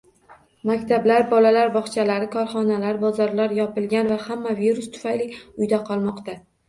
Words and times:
Maktablar, 0.69 1.25
bolalar 1.33 1.69
bog'chalari, 1.75 2.29
korxonalar, 2.35 2.99
bozorlar 3.03 3.55
yopilgan 3.59 4.09
va 4.15 4.19
hamma 4.25 4.57
virus 4.63 4.93
tufayli 4.97 5.29
uyda 5.45 5.85
qolmoqda 5.93 6.37